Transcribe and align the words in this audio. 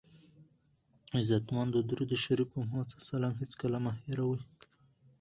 عزتمندو 1.19 1.79
درود 1.89 2.11
شریف 2.23 2.47
په 2.51 2.57
محمد 2.61 2.87
ص 3.07 3.09
هېڅکله 3.41 3.77
مه 3.85 3.91
هیروئ! 4.03 4.41